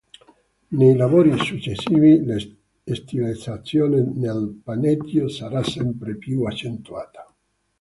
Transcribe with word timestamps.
Nei 0.69 0.95
lavori 0.95 1.37
successivi 1.37 2.25
la 2.25 2.39
stilizzazione 2.95 4.03
del 4.11 4.59
panneggio 4.63 5.27
sarà 5.27 5.61
sempre 5.61 6.15
più 6.15 6.41
accentuata. 6.41 7.31